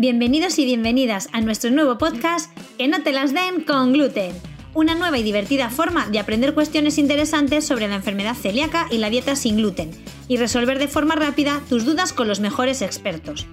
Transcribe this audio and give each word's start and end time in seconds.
Bienvenidos 0.00 0.60
y 0.60 0.64
bienvenidas 0.64 1.28
a 1.32 1.40
nuestro 1.40 1.72
nuevo 1.72 1.98
podcast 1.98 2.56
Que 2.78 2.86
no 2.86 3.02
te 3.02 3.10
las 3.10 3.34
den 3.34 3.64
con 3.64 3.92
gluten. 3.92 4.30
Una 4.72 4.94
nueva 4.94 5.18
y 5.18 5.24
divertida 5.24 5.70
forma 5.70 6.06
de 6.06 6.20
aprender 6.20 6.54
cuestiones 6.54 6.98
interesantes 6.98 7.66
sobre 7.66 7.88
la 7.88 7.96
enfermedad 7.96 8.36
celíaca 8.36 8.86
y 8.92 8.98
la 8.98 9.10
dieta 9.10 9.34
sin 9.34 9.56
gluten 9.56 9.90
y 10.28 10.36
resolver 10.36 10.78
de 10.78 10.86
forma 10.86 11.16
rápida 11.16 11.60
tus 11.68 11.84
dudas 11.84 12.12
con 12.12 12.28
los 12.28 12.38
mejores 12.38 12.80
expertos. 12.80 13.48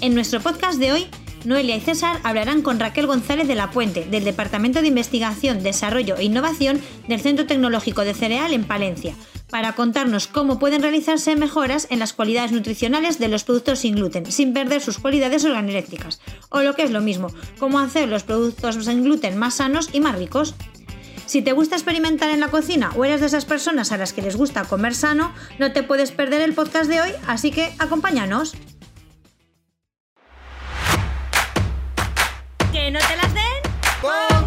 En 0.00 0.12
nuestro 0.12 0.40
podcast 0.40 0.80
de 0.80 0.90
hoy, 0.90 1.06
Noelia 1.44 1.76
y 1.76 1.80
César 1.80 2.18
hablarán 2.24 2.62
con 2.62 2.80
Raquel 2.80 3.06
González 3.06 3.46
de 3.46 3.54
la 3.54 3.70
Puente, 3.70 4.04
del 4.06 4.24
Departamento 4.24 4.82
de 4.82 4.88
Investigación, 4.88 5.62
Desarrollo 5.62 6.16
e 6.16 6.24
Innovación 6.24 6.80
del 7.06 7.20
Centro 7.20 7.46
Tecnológico 7.46 8.02
de 8.02 8.14
Cereal 8.14 8.54
en 8.54 8.64
Palencia, 8.64 9.14
para 9.50 9.74
contarnos 9.74 10.26
cómo 10.26 10.58
pueden 10.58 10.82
realizarse 10.82 11.36
mejoras 11.36 11.86
en 11.90 11.98
las 11.98 12.12
cualidades 12.12 12.52
nutricionales 12.52 13.18
de 13.18 13.28
los 13.28 13.44
productos 13.44 13.80
sin 13.80 13.96
gluten, 13.96 14.30
sin 14.30 14.52
perder 14.52 14.80
sus 14.80 14.98
cualidades 14.98 15.44
organolépticas, 15.44 16.20
o 16.48 16.62
lo 16.62 16.74
que 16.74 16.82
es 16.82 16.90
lo 16.90 17.00
mismo, 17.00 17.28
cómo 17.58 17.78
hacer 17.78 18.08
los 18.08 18.22
productos 18.22 18.76
sin 18.84 19.04
gluten 19.04 19.36
más 19.36 19.54
sanos 19.54 19.90
y 19.92 20.00
más 20.00 20.16
ricos. 20.16 20.54
Si 21.26 21.42
te 21.42 21.52
gusta 21.52 21.76
experimentar 21.76 22.30
en 22.30 22.40
la 22.40 22.48
cocina 22.48 22.90
o 22.96 23.04
eres 23.04 23.20
de 23.20 23.26
esas 23.26 23.44
personas 23.44 23.92
a 23.92 23.96
las 23.96 24.12
que 24.12 24.22
les 24.22 24.36
gusta 24.36 24.64
comer 24.64 24.94
sano, 24.94 25.32
no 25.58 25.72
te 25.72 25.82
puedes 25.82 26.10
perder 26.10 26.40
el 26.40 26.54
podcast 26.54 26.90
de 26.90 27.00
hoy, 27.00 27.12
así 27.28 27.52
que 27.52 27.72
acompáñanos. 27.78 28.54
Que 32.72 32.90
no 32.90 32.98
te 32.98 33.16
las 33.16 33.34
den 33.34 33.70
¡Con 34.00 34.39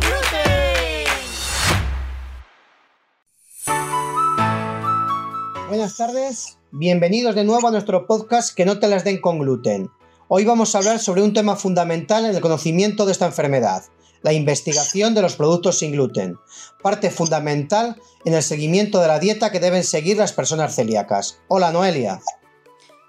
Buenas 5.73 5.97
tardes, 5.97 6.59
bienvenidos 6.69 7.33
de 7.33 7.45
nuevo 7.45 7.67
a 7.67 7.71
nuestro 7.71 8.05
podcast 8.05 8.53
Que 8.55 8.63
no 8.63 8.77
te 8.77 8.87
las 8.87 9.03
den 9.03 9.19
con 9.19 9.39
gluten. 9.39 9.89
Hoy 10.27 10.45
vamos 10.45 10.75
a 10.75 10.77
hablar 10.77 10.99
sobre 10.99 11.23
un 11.23 11.33
tema 11.33 11.55
fundamental 11.55 12.25
en 12.25 12.35
el 12.35 12.41
conocimiento 12.41 13.07
de 13.07 13.11
esta 13.11 13.25
enfermedad, 13.25 13.81
la 14.21 14.33
investigación 14.33 15.15
de 15.15 15.23
los 15.23 15.35
productos 15.35 15.79
sin 15.79 15.91
gluten, 15.91 16.37
parte 16.83 17.09
fundamental 17.09 17.99
en 18.23 18.35
el 18.35 18.43
seguimiento 18.43 19.01
de 19.01 19.07
la 19.07 19.17
dieta 19.17 19.51
que 19.51 19.59
deben 19.59 19.83
seguir 19.83 20.15
las 20.15 20.31
personas 20.31 20.75
celíacas. 20.75 21.39
Hola 21.47 21.71
Noelia. 21.71 22.21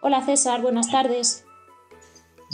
Hola 0.01 0.25
César, 0.25 0.63
buenas 0.63 0.91
tardes. 0.91 1.45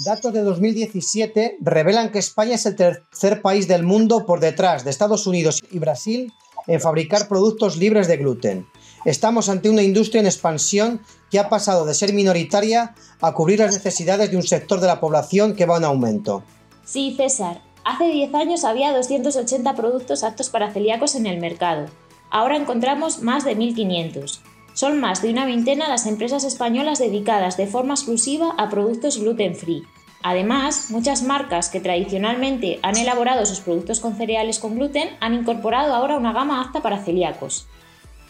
Datos 0.04 0.32
de 0.32 0.42
2017 0.42 1.58
revelan 1.60 2.10
que 2.10 2.18
España 2.18 2.56
es 2.56 2.66
el 2.66 2.74
tercer 2.74 3.42
país 3.42 3.68
del 3.68 3.84
mundo 3.84 4.26
por 4.26 4.40
detrás 4.40 4.82
de 4.82 4.90
Estados 4.90 5.28
Unidos 5.28 5.62
y 5.70 5.78
Brasil 5.78 6.32
en 6.66 6.80
fabricar 6.80 7.28
productos 7.28 7.76
libres 7.76 8.08
de 8.08 8.16
gluten. 8.16 8.66
Estamos 9.04 9.48
ante 9.48 9.70
una 9.70 9.82
industria 9.82 10.20
en 10.20 10.26
expansión 10.26 11.00
que 11.30 11.38
ha 11.38 11.48
pasado 11.48 11.86
de 11.86 11.94
ser 11.94 12.12
minoritaria 12.12 12.94
a 13.20 13.32
cubrir 13.32 13.60
las 13.60 13.74
necesidades 13.74 14.30
de 14.30 14.36
un 14.36 14.42
sector 14.42 14.80
de 14.80 14.86
la 14.86 15.00
población 15.00 15.54
que 15.54 15.66
va 15.66 15.78
en 15.78 15.84
aumento. 15.84 16.42
Sí, 16.84 17.14
César. 17.16 17.62
Hace 17.84 18.04
10 18.04 18.34
años 18.34 18.64
había 18.64 18.92
280 18.92 19.74
productos 19.74 20.22
aptos 20.22 20.50
para 20.50 20.70
celíacos 20.72 21.14
en 21.14 21.26
el 21.26 21.40
mercado. 21.40 21.86
Ahora 22.30 22.56
encontramos 22.56 23.22
más 23.22 23.44
de 23.44 23.56
1.500. 23.56 24.40
Son 24.74 25.00
más 25.00 25.22
de 25.22 25.30
una 25.30 25.46
veintena 25.46 25.88
las 25.88 26.06
empresas 26.06 26.44
españolas 26.44 26.98
dedicadas 26.98 27.56
de 27.56 27.66
forma 27.66 27.94
exclusiva 27.94 28.54
a 28.58 28.68
productos 28.68 29.18
gluten 29.18 29.56
free. 29.56 29.82
Además, 30.22 30.90
muchas 30.90 31.22
marcas 31.22 31.70
que 31.70 31.80
tradicionalmente 31.80 32.78
han 32.82 32.98
elaborado 32.98 33.46
sus 33.46 33.60
productos 33.60 34.00
con 34.00 34.16
cereales 34.16 34.58
con 34.58 34.76
gluten 34.76 35.08
han 35.20 35.34
incorporado 35.34 35.94
ahora 35.94 36.18
una 36.18 36.34
gama 36.34 36.60
apta 36.60 36.82
para 36.82 37.02
celíacos. 37.02 37.66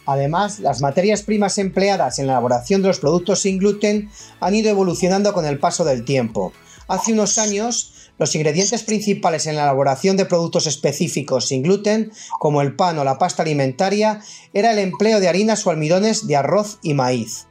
Además, 0.07 0.59
las 0.61 0.81
materias 0.81 1.23
primas 1.23 1.59
empleadas 1.59 2.19
en 2.19 2.27
la 2.27 2.35
elaboración 2.35 2.83
de 2.83 2.89
los 2.89 3.01
productos 3.01 3.41
sin 3.41 3.59
gluten 3.59 4.11
han 4.41 4.55
ido 4.55 4.71
evolucionando 4.71 5.33
con 5.33 5.45
el 5.47 5.59
paso 5.59 5.85
del 5.85 6.05
tiempo. 6.05 6.53
Hace 6.89 7.13
unos 7.13 7.39
años, 7.39 8.11
los 8.19 8.35
ingredientes 8.35 8.83
principales 8.83 9.47
en 9.47 9.57
la 9.57 9.63
elaboración 9.63 10.17
de 10.17 10.27
productos 10.27 10.67
específicos 10.67 11.47
sin 11.47 11.63
gluten, 11.63 12.13
como 12.39 12.61
el 12.61 12.77
pan 12.77 12.99
o 12.99 13.05
la 13.05 13.17
pasta 13.17 13.43
alimentaria, 13.43 14.21
era 14.53 14.73
el 14.73 14.79
empleo 14.79 15.21
de 15.21 15.29
harinas 15.29 15.67
o 15.67 15.71
almidones 15.71 16.27
de 16.27 16.37
arroz 16.37 16.79
y 16.83 16.95
maíz. 16.95 17.47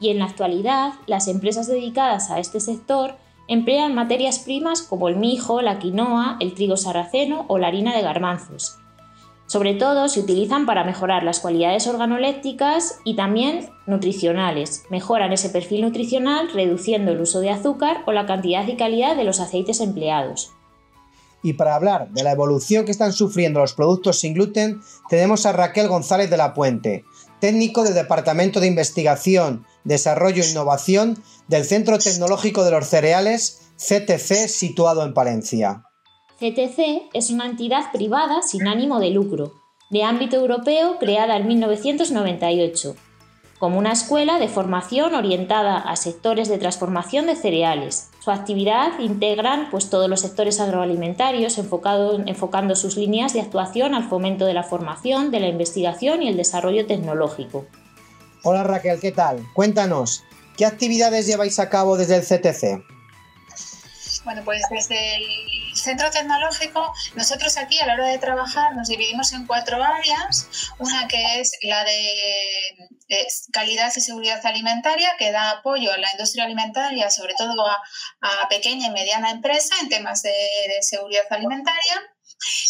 Y 0.00 0.08
en 0.08 0.18
la 0.18 0.24
actualidad, 0.24 0.94
las 1.06 1.28
empresas 1.28 1.68
dedicadas 1.68 2.30
a 2.30 2.40
este 2.40 2.58
sector 2.58 3.14
emplean 3.46 3.94
materias 3.94 4.40
primas 4.40 4.82
como 4.82 5.08
el 5.08 5.16
mijo, 5.16 5.62
la 5.62 5.78
quinoa, 5.78 6.36
el 6.40 6.54
trigo 6.54 6.76
sarraceno 6.76 7.44
o 7.48 7.58
la 7.58 7.68
harina 7.68 7.94
de 7.94 8.02
garbanzos. 8.02 8.78
Sobre 9.52 9.74
todo 9.74 10.08
se 10.08 10.18
utilizan 10.18 10.64
para 10.64 10.82
mejorar 10.82 11.24
las 11.24 11.40
cualidades 11.40 11.86
organolépticas 11.86 13.00
y 13.04 13.16
también 13.16 13.68
nutricionales. 13.86 14.84
Mejoran 14.88 15.30
ese 15.30 15.50
perfil 15.50 15.82
nutricional 15.82 16.50
reduciendo 16.54 17.12
el 17.12 17.20
uso 17.20 17.40
de 17.40 17.50
azúcar 17.50 17.98
o 18.06 18.12
la 18.12 18.24
cantidad 18.24 18.66
y 18.66 18.78
calidad 18.78 19.14
de 19.14 19.24
los 19.24 19.40
aceites 19.40 19.80
empleados. 19.80 20.52
Y 21.42 21.52
para 21.52 21.74
hablar 21.74 22.08
de 22.12 22.22
la 22.22 22.32
evolución 22.32 22.86
que 22.86 22.92
están 22.92 23.12
sufriendo 23.12 23.60
los 23.60 23.74
productos 23.74 24.20
sin 24.20 24.32
gluten, 24.32 24.80
tenemos 25.10 25.44
a 25.44 25.52
Raquel 25.52 25.86
González 25.86 26.30
de 26.30 26.38
la 26.38 26.54
Puente, 26.54 27.04
técnico 27.38 27.84
del 27.84 27.92
Departamento 27.92 28.58
de 28.58 28.68
Investigación, 28.68 29.66
Desarrollo 29.84 30.42
e 30.42 30.48
Innovación 30.48 31.22
del 31.48 31.66
Centro 31.66 31.98
Tecnológico 31.98 32.64
de 32.64 32.70
los 32.70 32.86
Cereales, 32.86 33.70
CTC, 33.76 34.48
situado 34.48 35.04
en 35.04 35.12
Palencia. 35.12 35.84
CTC 36.42 37.10
es 37.14 37.30
una 37.30 37.46
entidad 37.46 37.92
privada 37.92 38.42
sin 38.42 38.66
ánimo 38.66 38.98
de 38.98 39.10
lucro, 39.10 39.62
de 39.90 40.02
ámbito 40.02 40.34
europeo 40.34 40.98
creada 40.98 41.36
en 41.36 41.46
1998, 41.46 42.96
como 43.60 43.78
una 43.78 43.92
escuela 43.92 44.40
de 44.40 44.48
formación 44.48 45.14
orientada 45.14 45.78
a 45.78 45.94
sectores 45.94 46.48
de 46.48 46.58
transformación 46.58 47.26
de 47.26 47.36
cereales. 47.36 48.10
Su 48.18 48.32
actividad 48.32 48.98
integran 48.98 49.70
pues, 49.70 49.88
todos 49.88 50.10
los 50.10 50.20
sectores 50.20 50.58
agroalimentarios, 50.58 51.58
enfocando 51.58 52.74
sus 52.74 52.96
líneas 52.96 53.34
de 53.34 53.40
actuación 53.40 53.94
al 53.94 54.08
fomento 54.08 54.44
de 54.44 54.54
la 54.54 54.64
formación, 54.64 55.30
de 55.30 55.38
la 55.38 55.46
investigación 55.46 56.24
y 56.24 56.28
el 56.28 56.36
desarrollo 56.36 56.88
tecnológico. 56.88 57.66
Hola 58.42 58.64
Raquel, 58.64 58.98
¿qué 58.98 59.12
tal? 59.12 59.46
Cuéntanos, 59.54 60.24
¿qué 60.56 60.66
actividades 60.66 61.28
lleváis 61.28 61.60
a 61.60 61.68
cabo 61.68 61.96
desde 61.96 62.16
el 62.16 62.22
CTC? 62.22 62.84
Bueno, 64.24 64.42
pues 64.44 64.62
desde 64.70 65.16
el 65.16 65.71
centro 65.82 66.10
tecnológico, 66.10 66.92
nosotros 67.14 67.56
aquí 67.56 67.78
a 67.80 67.86
la 67.86 67.94
hora 67.94 68.06
de 68.06 68.18
trabajar 68.18 68.74
nos 68.74 68.88
dividimos 68.88 69.32
en 69.32 69.46
cuatro 69.46 69.82
áreas. 69.82 70.48
Una 70.78 71.08
que 71.08 71.40
es 71.40 71.52
la 71.62 71.84
de 71.84 71.96
calidad 73.52 73.92
y 73.94 74.00
seguridad 74.00 74.44
alimentaria, 74.46 75.10
que 75.18 75.32
da 75.32 75.50
apoyo 75.50 75.92
a 75.92 75.98
la 75.98 76.10
industria 76.12 76.44
alimentaria, 76.44 77.10
sobre 77.10 77.34
todo 77.34 77.66
a, 77.66 78.48
pequeña 78.48 78.86
y 78.86 78.90
mediana 78.90 79.30
empresa 79.30 79.74
en 79.82 79.88
temas 79.88 80.22
de 80.22 80.32
seguridad 80.80 81.26
alimentaria. 81.30 82.00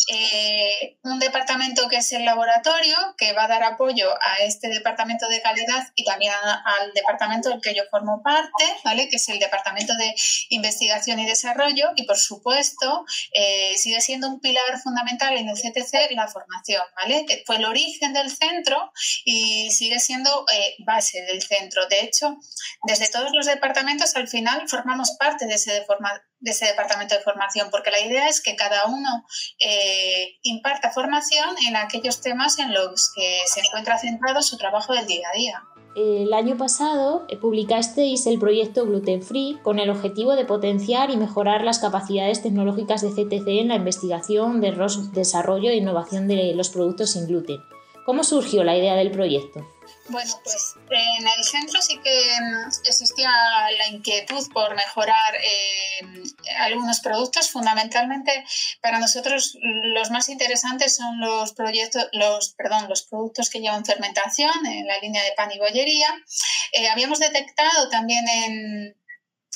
Eh, 0.09 0.99
un 1.05 1.19
departamento 1.19 1.89
que 1.89 1.97
es 1.97 2.12
el 2.12 2.25
laboratorio, 2.25 2.97
que 3.17 3.33
va 3.33 3.45
a 3.45 3.49
dar 3.49 3.62
apoyo 3.62 4.11
a 4.12 4.43
este 4.45 4.69
departamento 4.69 5.28
de 5.28 5.41
calidad 5.41 5.89
y 5.95 6.05
también 6.05 6.33
al 6.34 6.93
departamento 6.93 7.49
del 7.49 7.61
que 7.61 7.75
yo 7.75 7.83
formo 7.91 8.23
parte, 8.23 8.65
¿vale? 8.84 9.09
que 9.09 9.17
es 9.17 9.28
el 9.28 9.39
departamento 9.39 9.95
de 9.97 10.15
investigación 10.50 11.19
y 11.21 11.27
desarrollo. 11.27 11.91
Y 11.97 12.05
por 12.05 12.19
supuesto, 12.19 13.05
eh, 13.33 13.75
sigue 13.77 14.00
siendo 14.00 14.28
un 14.28 14.41
pilar 14.41 14.81
fundamental 14.83 15.37
en 15.37 15.49
el 15.49 15.56
CTC 15.56 16.12
la 16.15 16.29
formación, 16.29 16.83
¿vale? 16.97 17.25
que 17.27 17.43
fue 17.47 17.56
el 17.56 17.65
origen 17.65 18.12
del 18.12 18.31
centro 18.31 18.93
y 19.25 19.71
sigue 19.71 19.99
siendo 20.00 20.44
eh, 20.53 20.77
base 20.81 21.23
del 21.23 21.43
centro. 21.43 21.87
De 21.87 22.00
hecho, 22.00 22.37
desde 22.84 23.09
todos 23.09 23.31
los 23.33 23.47
departamentos 23.47 24.15
al 24.17 24.29
final 24.29 24.69
formamos 24.69 25.12
parte 25.19 25.47
de 25.47 25.55
ese, 25.55 25.84
de 26.41 26.50
ese 26.50 26.67
departamento 26.67 27.15
de 27.15 27.23
formación, 27.23 27.71
porque 27.71 27.91
la 27.91 28.00
idea 28.00 28.29
es 28.29 28.41
que 28.41 28.56
cada 28.56 28.87
uno 28.87 29.27
eh, 29.60 30.36
imparta 30.42 30.90
formación 30.90 31.50
en 31.68 31.76
aquellos 31.76 32.20
temas 32.20 32.58
en 32.58 32.72
los 32.72 33.12
que 33.14 33.40
se 33.46 33.60
encuentra 33.60 33.98
centrado 33.98 34.42
su 34.42 34.56
trabajo 34.56 34.92
del 34.92 35.06
día 35.06 35.26
a 35.32 35.36
día. 35.36 35.64
El 35.94 36.32
año 36.32 36.56
pasado 36.56 37.26
eh, 37.28 37.36
publicasteis 37.36 38.26
el 38.26 38.38
proyecto 38.38 38.87
Gluten 38.87 39.22
Free 39.22 39.58
con 39.62 39.78
el 39.78 39.90
objetivo 39.90 40.34
de 40.37 40.46
potenciar 40.46 41.10
y 41.10 41.19
mejorar 41.19 41.64
las 41.64 41.81
capacidades 41.81 42.43
tecnológicas 42.43 43.02
de 43.02 43.10
CTC 43.10 43.46
en 43.49 43.69
la 43.69 43.76
investigación, 43.76 44.62
desarrollo 44.62 45.69
e 45.69 45.76
innovación 45.76 46.28
de 46.28 46.55
los 46.55 46.70
productos 46.70 47.10
sin 47.10 47.26
gluten. 47.26 47.60
¿Cómo 48.06 48.25
surgió 48.25 48.64
la 48.64 48.76
idea 48.76 48.94
del 48.94 49.10
proyecto? 49.10 49.66
Bueno, 50.12 50.38
pues 50.44 50.75
en 50.91 51.26
el 51.26 51.43
centro 51.43 51.81
sí 51.81 51.99
que 52.05 52.20
mm, 52.38 52.69
existía 52.87 53.31
la 53.79 53.88
inquietud 53.88 54.47
por 54.53 54.76
mejorar 54.76 55.35
eh, 55.37 56.06
algunos 56.59 57.00
productos. 57.00 57.50
Fundamentalmente, 57.50 58.44
para 58.82 58.99
nosotros 58.99 59.56
los 59.62 60.11
más 60.11 60.29
interesantes 60.29 60.97
son 60.97 61.19
los 61.19 61.55
proyectos, 61.55 62.09
los, 62.12 62.53
perdón, 62.53 62.91
los 62.91 63.05
productos 63.05 63.49
que 63.49 63.61
llevan 63.61 63.87
fermentación 63.87 64.67
en 64.67 64.87
la 64.87 64.99
línea 64.99 65.25
de 65.25 65.32
pan 65.32 65.50
y 65.50 65.59
bollería. 65.59 66.09
Eh, 66.73 66.91
habíamos 66.91 67.19
detectado 67.19 67.88
también 67.88 68.29
en 68.29 68.94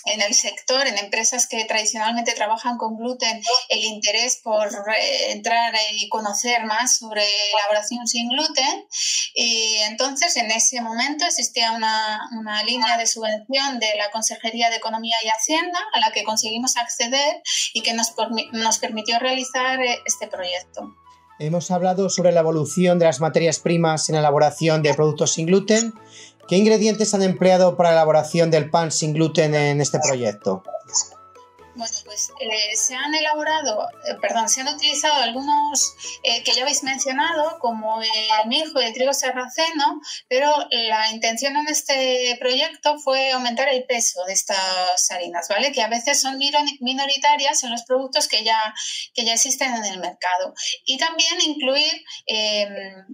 en 0.07 0.23
el 0.23 0.35
sector, 0.35 0.87
en 0.87 0.99
empresas 0.99 1.47
que 1.47 1.65
tradicionalmente 1.65 2.33
trabajan 2.33 2.79
con 2.79 2.97
gluten, 2.97 3.43
el 3.69 3.85
interés 3.85 4.41
por 4.43 4.69
eh, 4.69 5.33
entrar 5.33 5.75
y 5.93 6.09
conocer 6.09 6.65
más 6.65 6.97
sobre 6.97 7.25
elaboración 7.53 8.07
sin 8.07 8.29
gluten. 8.29 8.87
Y 9.35 9.77
entonces 9.89 10.37
en 10.37 10.51
ese 10.51 10.81
momento 10.81 11.25
existía 11.25 11.73
una, 11.73 12.29
una 12.39 12.63
línea 12.63 12.97
de 12.97 13.07
subvención 13.07 13.79
de 13.79 13.95
la 13.97 14.11
Consejería 14.11 14.71
de 14.71 14.77
Economía 14.77 15.17
y 15.25 15.29
Hacienda 15.29 15.79
a 15.93 16.01
la 16.01 16.13
que 16.13 16.25
conseguimos 16.25 16.77
acceder 16.77 17.43
y 17.75 17.83
que 17.83 17.93
nos, 17.93 18.15
nos 18.53 18.79
permitió 18.79 19.19
realizar 19.19 19.81
eh, 19.83 19.99
este 20.07 20.29
proyecto. 20.29 20.97
Hemos 21.39 21.71
hablado 21.71 22.09
sobre 22.09 22.33
la 22.33 22.41
evolución 22.41 22.99
de 22.99 23.05
las 23.05 23.21
materias 23.21 23.59
primas 23.59 24.09
en 24.09 24.15
la 24.15 24.21
elaboración 24.21 24.83
de 24.83 24.95
productos 24.95 25.35
sin 25.35 25.45
gluten. 25.45 25.93
¿Qué 26.49 26.57
ingredientes 26.57 27.13
han 27.13 27.23
empleado 27.23 27.77
para 27.77 27.91
la 27.91 27.97
elaboración 27.97 28.51
del 28.51 28.71
pan 28.71 28.93
sin 28.93 29.15
gluten 29.15 29.55
en 29.55 29.81
este 29.81 29.99
proyecto? 29.99 30.63
Bueno, 31.77 31.95
pues 32.07 32.31
eh, 32.41 32.75
se 32.75 32.95
han 32.95 33.15
elaborado, 33.15 33.87
eh, 34.09 34.15
perdón, 34.23 34.49
se 34.49 34.63
han 34.63 34.69
utilizado 34.69 35.23
algunos 35.23 35.95
eh, 36.23 36.43
que 36.43 36.53
ya 36.53 36.63
habéis 36.63 36.83
mencionado, 36.83 37.59
como 37.59 38.01
el 38.01 38.49
mijo 38.49 38.81
y 38.81 38.85
el 38.87 38.95
trigo 38.95 39.13
sarraceno, 39.13 40.01
pero 40.27 40.51
la 40.71 41.11
intención 41.13 41.55
en 41.57 41.69
este 41.69 42.35
proyecto 42.41 42.99
fue 42.99 43.33
aumentar 43.33 43.69
el 43.69 43.85
peso 43.85 44.25
de 44.25 44.33
estas 44.33 45.11
harinas, 45.11 45.49
¿vale? 45.49 45.71
Que 45.73 45.83
a 45.83 45.89
veces 45.89 46.19
son 46.19 46.39
minoritarias 46.39 47.63
en 47.63 47.71
los 47.71 47.83
productos 47.83 48.27
que 48.27 48.43
ya, 48.43 48.75
que 49.13 49.27
ya 49.27 49.35
existen 49.35 49.75
en 49.75 49.85
el 49.85 49.99
mercado. 49.99 50.55
Y 50.87 50.97
también 50.97 51.41
incluir 51.43 51.93
em, 52.27 53.05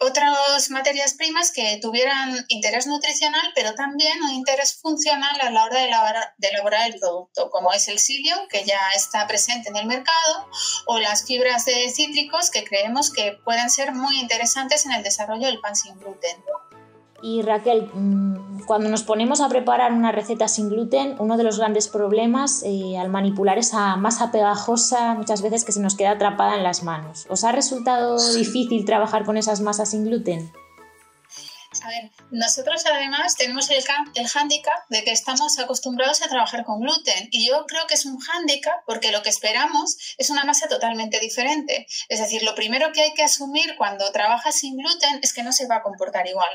otras 0.00 0.70
materias 0.70 1.14
primas 1.14 1.52
que 1.52 1.78
tuvieran 1.82 2.44
interés 2.48 2.86
nutricional, 2.86 3.52
pero 3.54 3.74
también 3.74 4.22
un 4.22 4.30
interés 4.30 4.78
funcional 4.80 5.38
a 5.40 5.50
la 5.50 5.64
hora 5.64 5.84
elaborar, 5.84 6.34
de 6.38 6.48
elaborar 6.48 6.90
el 6.90 6.98
producto, 6.98 7.50
como 7.50 7.65
es 7.72 7.88
el 7.88 7.98
psyllium, 7.98 8.48
que 8.48 8.64
ya 8.64 8.80
está 8.94 9.26
presente 9.26 9.68
en 9.68 9.76
el 9.76 9.86
mercado, 9.86 10.48
o 10.86 10.98
las 10.98 11.24
fibras 11.24 11.64
de 11.64 11.90
cítricos, 11.90 12.50
que 12.50 12.64
creemos 12.64 13.10
que 13.10 13.38
pueden 13.44 13.70
ser 13.70 13.92
muy 13.92 14.18
interesantes 14.18 14.86
en 14.86 14.92
el 14.92 15.02
desarrollo 15.02 15.46
del 15.46 15.60
pan 15.60 15.76
sin 15.76 15.98
gluten. 15.98 16.36
Y 17.22 17.42
Raquel, 17.42 17.90
mm, 17.92 18.64
cuando 18.66 18.90
nos 18.90 19.02
ponemos 19.02 19.40
a 19.40 19.48
preparar 19.48 19.92
una 19.92 20.12
receta 20.12 20.48
sin 20.48 20.68
gluten, 20.68 21.16
uno 21.18 21.36
de 21.36 21.44
los 21.44 21.58
grandes 21.58 21.88
problemas 21.88 22.62
eh, 22.64 22.98
al 22.98 23.08
manipular 23.08 23.58
esa 23.58 23.96
masa 23.96 24.30
pegajosa 24.30 25.14
muchas 25.14 25.40
veces 25.42 25.64
que 25.64 25.72
se 25.72 25.80
nos 25.80 25.96
queda 25.96 26.12
atrapada 26.12 26.56
en 26.56 26.62
las 26.62 26.82
manos. 26.82 27.26
¿Os 27.30 27.44
ha 27.44 27.52
resultado 27.52 28.16
difícil 28.34 28.84
trabajar 28.84 29.24
con 29.24 29.36
esas 29.36 29.60
masas 29.60 29.90
sin 29.90 30.04
gluten? 30.04 30.52
A 31.86 31.88
ver, 31.88 32.10
nosotros 32.32 32.84
además 32.84 33.36
tenemos 33.36 33.70
el, 33.70 33.84
el 34.16 34.26
hándicap 34.26 34.88
de 34.88 35.04
que 35.04 35.12
estamos 35.12 35.56
acostumbrados 35.60 36.20
a 36.20 36.28
trabajar 36.28 36.64
con 36.64 36.80
gluten 36.80 37.28
y 37.30 37.46
yo 37.46 37.64
creo 37.66 37.86
que 37.86 37.94
es 37.94 38.06
un 38.06 38.18
hándicap 38.18 38.84
porque 38.86 39.12
lo 39.12 39.22
que 39.22 39.28
esperamos 39.28 39.96
es 40.18 40.30
una 40.30 40.44
masa 40.44 40.66
totalmente 40.66 41.20
diferente. 41.20 41.86
Es 42.08 42.18
decir, 42.18 42.42
lo 42.42 42.56
primero 42.56 42.90
que 42.92 43.02
hay 43.02 43.14
que 43.14 43.22
asumir 43.22 43.76
cuando 43.76 44.10
trabajas 44.10 44.56
sin 44.56 44.76
gluten 44.76 45.20
es 45.22 45.32
que 45.32 45.44
no 45.44 45.52
se 45.52 45.68
va 45.68 45.76
a 45.76 45.82
comportar 45.82 46.26
igual. 46.26 46.50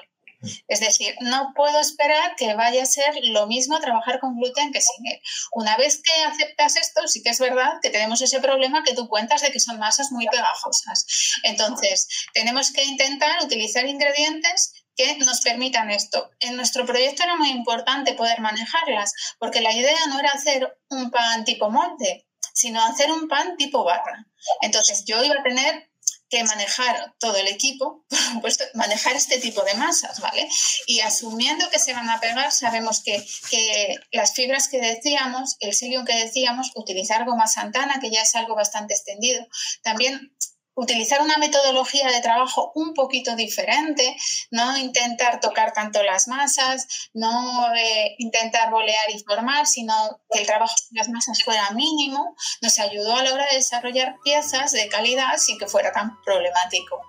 Es 0.67 0.79
decir, 0.79 1.15
no 1.21 1.53
puedo 1.55 1.79
esperar 1.79 2.35
que 2.35 2.53
vaya 2.55 2.83
a 2.83 2.85
ser 2.85 3.13
lo 3.23 3.47
mismo 3.47 3.79
trabajar 3.79 4.19
con 4.19 4.35
gluten 4.35 4.71
que 4.71 4.81
sin 4.81 5.05
él. 5.07 5.21
Una 5.53 5.77
vez 5.77 6.01
que 6.01 6.11
aceptas 6.23 6.77
esto, 6.77 7.07
sí 7.07 7.21
que 7.21 7.29
es 7.29 7.39
verdad 7.39 7.73
que 7.81 7.89
tenemos 7.89 8.21
ese 8.21 8.39
problema 8.39 8.83
que 8.83 8.95
tú 8.95 9.07
cuentas 9.07 9.41
de 9.41 9.51
que 9.51 9.59
son 9.59 9.77
masas 9.77 10.11
muy 10.11 10.25
pegajosas. 10.27 11.05
Entonces, 11.43 12.07
tenemos 12.33 12.71
que 12.71 12.83
intentar 12.83 13.43
utilizar 13.43 13.85
ingredientes 13.85 14.80
que 14.95 15.17
nos 15.17 15.41
permitan 15.41 15.91
esto. 15.91 16.29
En 16.39 16.55
nuestro 16.55 16.85
proyecto 16.85 17.23
era 17.23 17.35
muy 17.35 17.49
importante 17.49 18.13
poder 18.13 18.39
manejarlas, 18.41 19.13
porque 19.39 19.61
la 19.61 19.73
idea 19.73 19.99
no 20.09 20.19
era 20.19 20.31
hacer 20.31 20.77
un 20.89 21.11
pan 21.11 21.43
tipo 21.45 21.69
molde, 21.69 22.27
sino 22.53 22.83
hacer 22.83 23.11
un 23.11 23.27
pan 23.27 23.55
tipo 23.57 23.83
barra. 23.83 24.25
Entonces 24.61 25.03
yo 25.05 25.23
iba 25.23 25.35
a 25.35 25.43
tener 25.43 25.91
que 26.31 26.43
manejar 26.45 27.13
todo 27.19 27.35
el 27.35 27.47
equipo, 27.49 28.05
por 28.09 28.19
supuesto, 28.19 28.63
manejar 28.73 29.15
este 29.15 29.37
tipo 29.39 29.61
de 29.63 29.75
masas, 29.75 30.19
¿vale? 30.21 30.47
Y 30.87 31.01
asumiendo 31.01 31.69
que 31.69 31.77
se 31.77 31.93
van 31.93 32.09
a 32.09 32.19
pegar, 32.19 32.51
sabemos 32.51 33.03
que, 33.03 33.23
que 33.49 33.97
las 34.11 34.33
fibras 34.33 34.69
que 34.69 34.79
decíamos, 34.79 35.57
el 35.59 35.73
psyllium 35.73 36.05
que 36.05 36.15
decíamos, 36.15 36.71
utilizar 36.75 37.25
goma 37.25 37.47
santana, 37.47 37.99
que 37.99 38.09
ya 38.09 38.21
es 38.21 38.33
algo 38.35 38.55
bastante 38.55 38.93
extendido, 38.93 39.45
también 39.83 40.33
utilizar 40.81 41.21
una 41.21 41.37
metodología 41.37 42.09
de 42.09 42.21
trabajo 42.21 42.71
un 42.73 42.95
poquito 42.95 43.35
diferente, 43.35 44.17
no 44.49 44.75
intentar 44.79 45.39
tocar 45.39 45.73
tanto 45.73 46.01
las 46.01 46.27
masas, 46.27 47.09
no 47.13 47.71
eh, 47.75 48.15
intentar 48.17 48.71
bolear 48.71 49.11
y 49.13 49.19
formar, 49.19 49.67
sino 49.67 49.93
que 50.31 50.39
el 50.39 50.47
trabajo 50.47 50.73
de 50.89 50.97
las 50.97 51.09
masas 51.09 51.43
fuera 51.43 51.69
mínimo, 51.71 52.35
nos 52.63 52.79
ayudó 52.79 53.15
a 53.15 53.23
la 53.23 53.33
hora 53.33 53.45
de 53.51 53.57
desarrollar 53.57 54.15
piezas 54.23 54.71
de 54.71 54.87
calidad 54.87 55.37
sin 55.37 55.59
que 55.59 55.67
fuera 55.67 55.91
tan 55.91 56.19
problemático. 56.23 56.99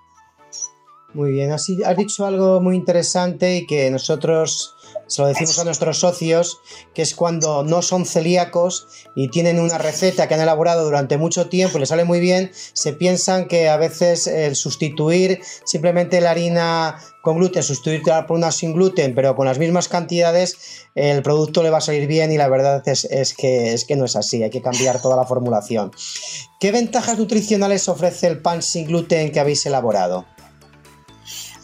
Muy 1.15 1.33
bien, 1.33 1.51
has 1.53 1.67
dicho 1.97 2.27
algo 2.27 2.61
muy 2.61 2.77
interesante 2.77 3.57
y 3.57 3.67
que 3.67 3.91
nosotros 3.91 4.75
se 5.13 5.21
lo 5.21 5.29
decimos 5.29 5.59
a 5.59 5.65
nuestros 5.65 5.99
socios, 5.99 6.61
que 6.95 7.03
es 7.03 7.15
cuando 7.15 7.65
no 7.65 7.83
son 7.83 8.07
celíacos 8.07 8.89
y 9.15 9.29
tienen 9.29 9.61
una 9.61 9.77
receta 9.77 10.27
que 10.27 10.33
han 10.33 10.41
elaborado 10.41 10.87
durante 10.87 11.19
mucho 11.19 11.51
tiempo 11.51 11.77
y 11.77 11.81
les 11.81 11.91
sale 11.91 12.05
muy 12.05 12.19
bien, 12.19 12.51
se 12.73 12.95
piensan 12.95 13.47
que 13.47 13.69
a 13.69 13.77
veces 13.77 14.27
el 14.27 14.57
sustituir 14.57 15.43
simplemente 15.67 16.23
la 16.23 16.31
harina 16.31 16.99
con 17.21 17.37
gluten, 17.37 17.63
sustituirla 17.63 18.27
por 18.27 18.39
una 18.39 18.51
sin 18.53 18.73
gluten, 18.73 19.15
pero 19.15 19.37
con 19.37 19.45
las 19.45 19.59
mismas 19.59 19.87
cantidades, 19.87 20.87
el 20.95 21.23
producto 21.23 21.63
le 21.63 21.69
va 21.69 21.77
a 21.79 21.83
salir 21.83 22.07
bien 22.07 22.33
y 22.33 22.39
la 22.39 22.49
verdad 22.49 22.83
es, 22.87 23.35
que, 23.37 23.75
es 23.75 23.85
que 23.85 23.97
no 23.97 24.07
es 24.07 24.17
así, 24.17 24.43
hay 24.43 24.49
que 24.49 24.63
cambiar 24.63 25.03
toda 25.03 25.17
la 25.17 25.27
formulación. 25.27 25.93
¿Qué 26.59 26.73
ventajas 26.73 27.19
nutricionales 27.19 27.87
ofrece 27.91 28.29
el 28.29 28.41
pan 28.41 28.63
sin 28.63 28.87
gluten 28.87 29.31
que 29.31 29.41
habéis 29.41 29.67
elaborado? 29.67 30.25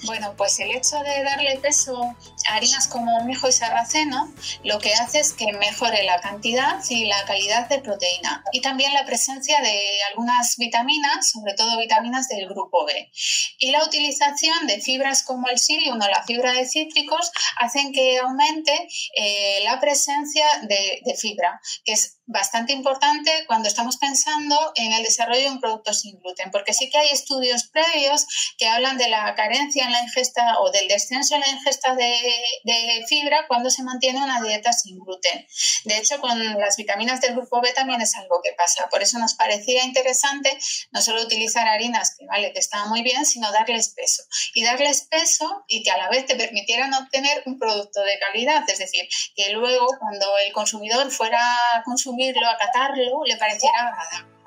Bueno, 0.05 0.33
pues 0.37 0.61
el 0.61 0.71
hecho 0.71 0.97
de 0.99 1.25
darle 1.25 1.59
peso 1.61 2.15
harinas 2.49 2.89
como 2.89 3.25
mijo 3.25 3.49
y 3.49 3.53
sarraceno 3.53 4.33
lo 4.65 4.79
que 4.79 4.95
hace 4.95 5.21
es 5.21 5.33
que 5.33 5.53
mejore 5.53 6.03
la 6.05 6.21
cantidad 6.21 6.79
y 6.89 7.05
la 7.05 7.25
calidad 7.25 7.69
de 7.69 7.81
proteína 7.81 8.45
y 8.53 8.61
también 8.61 8.93
la 8.95 9.05
presencia 9.05 9.61
de 9.61 10.03
algunas 10.11 10.57
vitaminas, 10.57 11.31
sobre 11.31 11.55
todo 11.55 11.79
vitaminas 11.79 12.29
del 12.29 12.49
grupo 12.49 12.85
B. 12.85 13.11
Y 13.59 13.71
la 13.71 13.85
utilización 13.85 14.67
de 14.67 14.81
fibras 14.81 15.23
como 15.23 15.49
el 15.49 15.59
psyllium 15.59 16.01
o 16.01 16.09
la 16.09 16.25
fibra 16.25 16.53
de 16.53 16.69
cítricos 16.69 17.31
hacen 17.57 17.93
que 17.93 18.19
aumente 18.19 18.89
eh, 19.17 19.61
la 19.65 19.81
presencia 19.81 20.45
de, 20.63 21.01
de 21.05 21.15
fibra, 21.15 21.61
que 21.85 21.93
es 21.93 22.19
bastante 22.27 22.75
importante 22.75 23.31
cuando 23.47 23.69
estamos 23.69 23.97
pensando 23.97 24.73
en 24.75 24.93
el 24.93 25.03
desarrollo 25.03 25.41
de 25.41 25.51
un 25.51 25.61
producto 25.61 25.95
sin 25.95 26.19
gluten, 26.21 26.51
porque 26.51 26.75
sí 26.75 26.91
que 26.91 26.99
hay 26.99 27.09
estudios 27.09 27.65
previos 27.69 28.27
que 28.59 28.69
hablan 28.69 28.99
de 28.99 29.09
la 29.09 29.35
carencia 29.35 29.85
en 29.85 29.93
la 29.93 30.03
ingesta 30.03 30.59
o 30.61 30.71
del 30.71 30.89
descenso 30.89 31.35
en 31.35 31.41
la 31.41 31.49
ingesta 31.49 31.95
de, 31.95 32.21
de, 32.65 33.05
fibra 33.09 33.47
cuando 33.49 33.71
se 33.71 33.83
mantiene 33.83 34.23
una 34.23 34.41
dieta 34.43 34.73
sin 34.73 34.99
gluten. 34.99 35.47
De 35.85 35.99
hecho, 35.99 36.21
con 36.21 36.39
las 36.59 36.77
vitaminas 36.77 37.21
del 37.21 37.35
grupo 37.35 37.61
B 37.61 37.73
también 37.73 38.01
es 38.01 38.15
algo 38.17 38.41
que 38.43 38.53
pasa. 38.53 38.89
Por 38.89 39.03
eso 39.03 39.19
nos 39.19 39.35
parecía 39.35 39.85
interesante 39.85 40.57
no 40.91 41.01
solo 41.01 41.23
utilizar 41.23 41.67
harinas 41.67 42.17
que, 42.19 42.27
vale, 42.27 42.53
que 42.53 42.59
estaban 42.59 42.89
muy 42.89 43.03
bien, 43.03 43.25
sino 43.25 43.51
darles 43.53 43.91
peso. 43.91 44.23
Y 44.55 44.65
darles 44.65 45.07
peso 45.11 45.65
y 45.69 45.83
que 45.83 45.91
a 45.91 45.99
la 45.99 46.09
vez 46.09 46.27
te 46.27 46.37
permitieran 46.37 46.93
obtener 46.95 47.43
un 47.47 47.59
producto 47.59 48.01
de 48.03 48.19
calidad. 48.19 48.65
Es 48.69 48.79
decir, 48.79 49.09
que 49.35 49.53
luego 49.53 49.87
cuando 49.99 50.27
el 50.39 50.53
consumidor 50.53 51.11
fuera 51.11 51.41
a 51.75 51.83
consumir 51.83 52.35
a 52.45 52.51
acatarlo, 52.53 53.25
le 53.25 53.37
pareciera 53.37 53.89
agradable. 53.89 54.39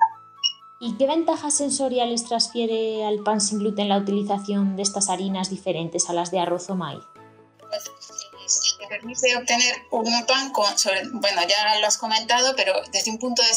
¿Y 0.84 0.96
qué 0.96 1.06
ventajas 1.06 1.54
sensoriales 1.54 2.24
transfiere 2.24 3.06
al 3.06 3.22
pan 3.22 3.40
sin 3.40 3.60
gluten 3.60 3.88
la 3.88 3.98
utilización 3.98 4.74
de 4.74 4.82
estas 4.82 5.10
harinas 5.10 5.48
diferentes 5.48 6.10
a 6.10 6.12
las 6.12 6.32
de 6.32 6.40
arroz 6.40 6.68
o 6.70 6.74
maíz? 6.74 7.04
Pues 8.52 8.88
permite 8.88 9.36
obtener 9.36 9.74
un 9.90 10.26
pan 10.26 10.50
con, 10.50 10.74
bueno, 11.14 11.42
ya 11.48 11.78
lo 11.78 11.86
has 11.86 11.96
comentado, 11.96 12.54
pero 12.56 12.74
desde 12.92 13.10
un 13.10 13.18
punto 13.18 13.42
de 13.42 13.54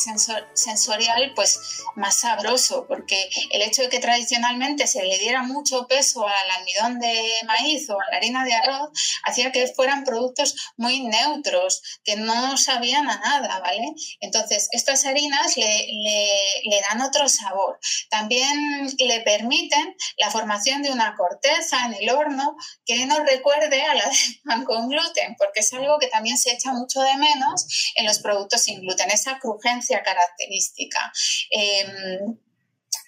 sensorial, 0.54 1.34
pues 1.36 1.60
más 1.96 2.20
sabroso, 2.20 2.86
porque 2.88 3.30
el 3.52 3.62
hecho 3.62 3.82
de 3.82 3.90
que 3.90 4.00
tradicionalmente 4.00 4.88
se 4.88 5.04
le 5.04 5.18
diera 5.18 5.44
mucho 5.44 5.88
peso 5.88 6.26
al 6.28 6.52
almidón 6.52 7.00
de 7.00 7.32
maíz 7.46 7.90
o 7.90 8.00
a 8.00 8.12
la 8.12 8.18
harina 8.18 8.46
de 8.46 8.54
arroz, 8.54 8.90
hacía 9.24 9.52
que 9.52 9.68
fueran 9.68 10.04
productos 10.04 10.56
muy 10.78 11.02
neutros, 11.02 11.82
que 12.04 12.16
no 12.16 12.58
sabían 12.58 13.10
a 13.10 13.20
nada, 13.20 13.60
¿vale? 13.60 13.94
Entonces, 14.20 14.70
estas 14.72 15.06
harinas 15.06 15.58
le, 15.58 15.88
le, 15.88 16.30
le 16.66 16.82
dan 16.82 17.02
otro 17.02 17.28
sabor. 17.28 17.80
También 18.10 18.96
le 18.98 19.22
permiten 19.22 19.96
la 20.18 20.32
formación 20.32 20.82
de 20.82 20.92
una 20.92 21.16
corteza 21.16 21.86
en 21.86 21.96
el 21.96 22.10
horno 22.10 22.56
que 22.86 23.06
nos 23.06 23.20
recuerde 23.20 23.82
a 23.84 23.96
la 23.96 24.06
de 24.06 24.16
pan 24.46 24.64
con 24.64 24.85
gluten 24.90 25.36
porque 25.38 25.62
es 25.62 25.74
algo 25.74 25.98
que 26.00 26.08
también 26.08 26.38
se 26.38 26.52
echa 26.52 26.72
mucho 26.74 27.02
de 27.02 27.16
menos 27.18 27.94
en 27.96 28.06
los 28.06 28.20
productos 28.20 28.64
sin 28.64 28.82
gluten, 28.82 29.12
esa 29.12 29.40
crujencia 29.40 30.02
característica. 30.04 31.12
Em, 31.52 32.38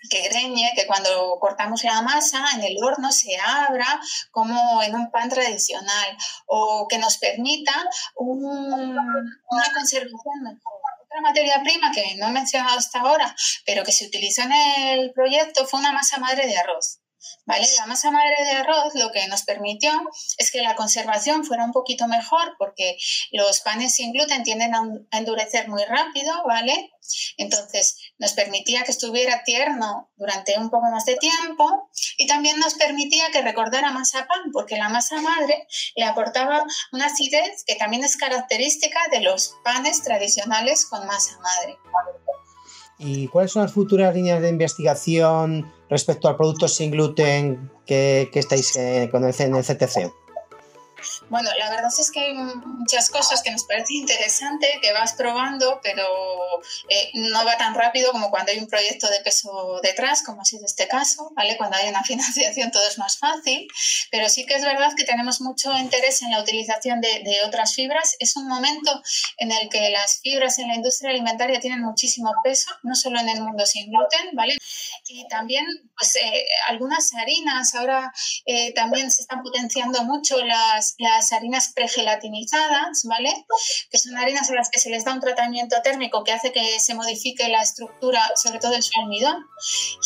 que 0.10 0.22
greñe, 0.22 0.74
que 0.76 0.86
cuando 0.86 1.38
cortamos 1.40 1.84
la 1.84 2.02
masa 2.02 2.44
en 2.56 2.64
el 2.64 2.78
horno 2.82 3.12
se 3.12 3.38
abra 3.38 4.00
como 4.32 4.82
en 4.84 4.96
un 4.96 5.12
pan 5.12 5.30
tradicional 5.30 6.18
o 6.46 6.88
que 6.88 6.98
nos 6.98 7.18
permita 7.18 7.74
una 8.16 9.74
conservación 9.74 10.44
mejor. 10.44 10.82
Otra 11.04 11.22
materia 11.22 11.62
prima 11.64 11.92
que 11.92 12.16
no 12.18 12.28
he 12.28 12.32
mencionado 12.32 12.78
hasta 12.78 13.00
ahora, 13.00 13.36
pero 13.66 13.84
que 13.84 13.92
se 13.92 14.06
utilizó 14.06 14.44
en 14.44 14.54
el 14.54 15.12
proyecto 15.14 15.66
fue 15.66 15.80
una 15.80 15.92
masa 15.92 16.20
madre 16.20 16.48
de 16.48 16.58
arroz. 16.58 17.00
¿Vale? 17.46 17.66
La 17.78 17.86
masa 17.86 18.12
madre 18.12 18.36
de 18.44 18.52
arroz 18.52 18.94
lo 18.96 19.12
que 19.12 19.28
nos 19.28 19.44
permitió 19.44 19.92
es 20.38 20.52
que 20.52 20.62
la 20.62 20.76
conservación 20.76 21.46
fuera 21.46 21.64
un 21.64 21.72
poquito 21.72 22.08
mejor 22.08 22.56
porque 22.58 22.98
los 23.32 23.62
panes 23.62 23.96
sin 23.96 24.14
gluten 24.14 24.44
tienden 24.44 24.76
a 24.76 25.18
endurecer 25.18 25.68
muy 25.68 25.84
rápido, 25.86 26.34
¿vale? 26.46 26.92
Entonces 27.38 27.98
nos 28.18 28.34
permitía 28.34 28.84
que 28.84 28.92
estuviera 28.92 29.44
tierno 29.44 30.12
durante 30.16 30.58
un 30.58 30.70
poco 30.70 30.88
más 30.92 31.06
de 31.06 31.16
tiempo 31.16 31.90
y 32.18 32.28
también 32.28 32.60
nos 32.60 32.74
permitía 32.76 33.32
que 33.32 33.42
recordara 33.42 33.92
más 33.92 34.14
a 34.16 34.28
pan 34.28 34.52
porque 34.52 34.78
la 34.78 34.90
masa 34.90 35.22
madre 35.22 35.68
le 35.96 36.06
aportaba 36.06 36.64
una 36.92 37.06
acidez 37.06 37.64
que 37.66 37.76
también 37.76 38.04
es 38.04 38.18
característica 38.18 39.00
de 39.12 39.22
los 39.22 39.54
panes 39.64 40.04
tradicionales 40.04 40.86
con 40.86 41.06
masa 41.08 41.38
madre. 41.40 41.78
¿Y 43.00 43.28
cuáles 43.28 43.52
son 43.52 43.64
las 43.64 43.74
futuras 43.74 44.16
líneas 44.16 44.42
de 44.42 44.50
investigación 44.50 45.72
respecto 45.90 46.28
al 46.28 46.36
producto 46.36 46.68
sin 46.68 46.92
gluten 46.92 47.72
que, 47.86 48.30
estáis 48.34 48.76
eh, 48.76 49.10
con 49.12 49.24
el, 49.24 49.36
en 49.38 49.56
el 49.56 49.64
CTC? 49.64 50.12
Bueno, 51.30 51.50
la 51.58 51.70
verdad 51.70 51.92
es 51.98 52.12
que 52.12 52.20
hay 52.20 52.34
muchas 52.34 53.10
cosas 53.10 53.42
que 53.42 53.52
nos 53.52 53.64
parece 53.66 53.94
interesante, 53.94 54.80
que 54.82 54.94
vas 54.94 55.14
probando, 55.14 55.80
pero 55.84 56.06
eh, 56.90 57.12
no 57.16 57.44
va 57.46 57.58
tan 57.58 57.76
rápido 57.76 58.12
como 58.12 58.30
cuando 58.30 58.52
hay 58.52 58.60
un 58.60 58.68
proyecto 58.68 59.10
de 59.10 59.20
peso 59.22 59.80
detrás, 59.84 60.24
como 60.24 60.42
ha 60.42 60.46
sido 60.46 60.66
este 60.66 60.88
caso, 60.88 61.32
¿vale? 61.36 61.58
Cuando 61.58 61.78
hay 61.78 61.90
una 61.90 62.04
financiación 62.06 62.72
todo 62.72 62.88
es 62.88 62.98
más 62.98 63.18
fácil, 63.18 63.68
pero 64.12 64.30
sí 64.30 64.46
que 64.46 64.56
es 64.56 64.64
verdad 64.64 64.94
que 64.96 65.04
tenemos 65.04 65.42
mucho 65.42 65.76
interés 65.78 66.22
en 66.22 66.32
la 66.32 66.42
utilización 66.42 67.02
de, 67.02 67.08
otras 67.46 67.76
fibras. 67.76 68.16
Es 68.20 68.36
un 68.36 68.48
momento 68.48 69.02
en 69.38 69.52
el 69.52 69.70
que 69.70 69.90
las 69.90 70.20
fibras 70.22 70.58
en 70.60 70.68
la 70.68 70.76
industria 70.76 71.12
alimentaria 71.12 71.60
tienen 71.60 71.82
muchísimo 71.82 72.34
peso, 72.44 72.72
no 72.84 72.96
solo 72.96 73.20
en 73.20 73.30
el 73.30 73.42
mundo 73.42 73.66
sin 73.66 73.90
gluten, 73.90 74.30
¿vale? 74.34 74.58
Y 75.08 75.28
también, 75.28 75.66
pues, 75.96 76.16
eh, 76.16 76.46
algunas 76.68 77.14
harinas, 77.14 77.76
ahora 77.76 78.12
eh, 78.46 78.74
también 78.74 79.12
se 79.12 79.22
están 79.22 79.44
potenciando 79.44 80.04
mucho 80.04 80.44
las 80.44 80.96
las 80.98 81.32
harinas 81.32 81.72
pregelatinizadas, 81.76 83.04
¿vale? 83.06 83.30
Que 83.92 83.98
son 83.98 84.18
harinas 84.18 84.50
a 84.50 84.56
las 84.56 84.70
que 84.70 84.80
se 84.80 84.90
les 84.90 85.06
da 85.06 85.14
un 85.14 85.20
tratamiento 85.20 85.76
térmico 85.84 86.24
que 86.24 86.32
hace 86.32 86.52
que 86.52 86.80
se 86.80 86.96
modifique 86.96 87.48
la 87.50 87.62
estructura, 87.62 88.22
sobre 88.36 88.60
todo 88.60 88.72
de 88.72 88.82
su 88.82 88.92
almidón. 89.00 89.46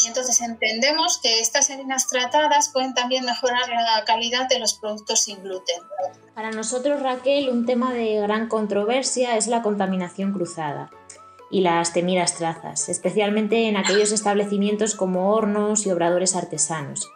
Y 0.04 0.08
entonces 0.08 0.42
entendemos 0.42 1.20
que 1.22 1.40
estas 1.40 1.70
harinas 1.70 2.08
tratadas 2.08 2.70
pueden 2.70 2.94
también 2.94 3.26
mejorar 3.26 3.70
la 3.70 4.04
calidad 4.06 4.48
de 4.50 4.60
los 4.60 4.74
productos 4.74 5.22
sin 5.22 5.42
gluten. 5.44 5.82
Para 6.36 6.52
nosotros, 6.52 7.02
Raquel, 7.02 7.50
un 7.50 7.66
tema 7.66 7.94
de 7.94 8.16
gran 8.16 8.48
controversia 8.48 9.38
es 9.38 9.48
la 9.48 9.62
contaminación 9.62 10.34
cruzada 10.34 10.90
y 11.50 11.62
las 11.62 11.94
temidas 11.94 12.36
trazas, 12.36 12.88
especialmente 12.90 13.68
en 13.68 13.78
aquellos 13.78 14.12
establecimientos 14.12 14.96
como 14.96 15.34
hornos 15.34 15.86
y 15.86 15.92
obradores 15.92 16.36
artesanos. 16.36 17.10